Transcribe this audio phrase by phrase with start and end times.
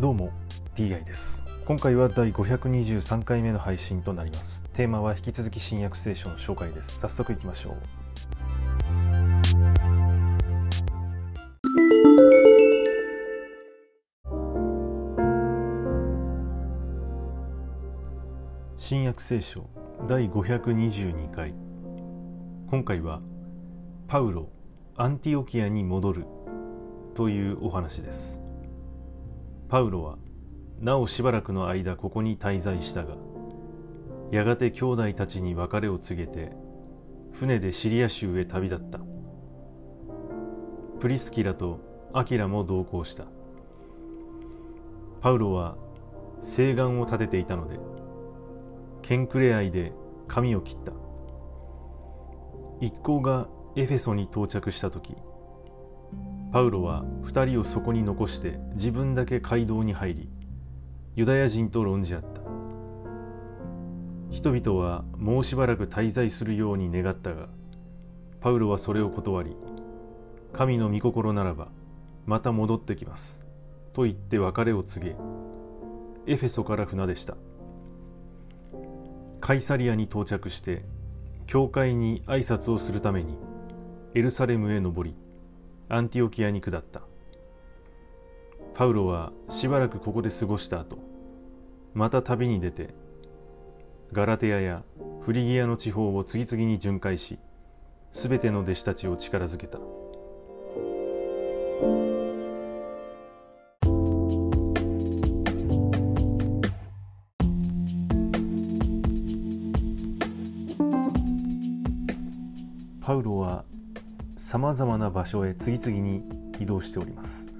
[0.00, 0.30] どうも
[0.76, 1.44] TI です。
[1.66, 4.64] 今回は第523回目の配信となります。
[4.72, 7.00] テーマは引き続き新約聖書の紹介です。
[7.00, 7.76] 早速いきましょう。
[18.78, 19.68] 新約聖書
[20.08, 21.52] 第522回。
[22.70, 23.20] 今回は
[24.08, 24.48] パウロ
[24.96, 26.26] アンティオキアに戻る
[27.14, 28.39] というお話です。
[29.70, 30.18] パウロは
[30.80, 33.14] なおしばらくの間ここに滞在したが
[34.32, 36.52] やがて兄弟たちに別れを告げて
[37.32, 38.98] 船でシリア州へ旅立った。
[40.98, 41.80] プリスキラと
[42.12, 43.24] アキラも同行した。
[45.20, 45.76] パウロは
[46.42, 47.78] 誓願を立てていたので
[49.02, 49.92] ケンクレアイで
[50.28, 50.92] 髪を切った。
[52.80, 55.14] 一行がエフェソに到着した時
[56.52, 60.28] パウロは二人をそこに残して自分だけ街道に入り
[61.14, 62.40] ユダヤ人と論じ合った。
[64.30, 67.48] 人々はもうしばらく滞在するように願ったが
[68.40, 69.56] パウロはそれを断り
[70.52, 71.68] 神の御心ならば
[72.26, 73.46] また戻ってきます
[73.92, 75.16] と言って別れを告げ
[76.32, 77.36] エフェソから船でした。
[79.40, 80.84] カイサリアに到着して
[81.46, 83.38] 教会に挨拶をするために
[84.14, 85.16] エルサレムへ登り
[85.92, 87.02] アンティオキアに下った。
[88.74, 90.98] パウロはしばらくここで過ごした後
[91.92, 92.94] また旅に出て
[94.12, 94.84] ガラテアや
[95.20, 97.38] フリギアの地方を次々に巡回し
[98.12, 99.78] すべての弟子たちを力づけた。
[113.00, 113.64] パウロは
[114.40, 116.24] さまざまな場所へ次々に
[116.58, 117.50] 移動しております。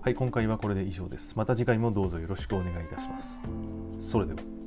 [0.00, 1.36] はい今回はこれで以上です。
[1.36, 3.42] また次回もどうぞよろしくお願いいたします。
[4.00, 4.63] それでは。